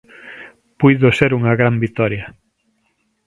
[0.79, 2.25] Puido ser unha gran vitoria.